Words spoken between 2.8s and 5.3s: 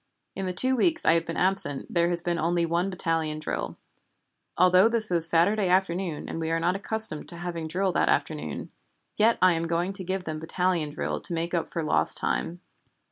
battalion drill. Although this is